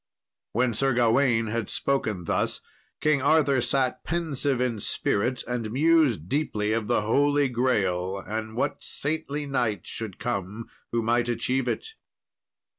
[0.53, 2.59] '"When Sir Gawain had spoken thus,
[3.01, 8.81] King Arthur sat pensive in spirit, and mused deeply of the Holy Grale an what
[8.81, 11.89] saintly knight should come who might achieve it.